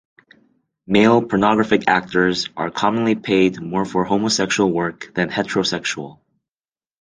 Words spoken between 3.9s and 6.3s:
homosexual work than heterosexual.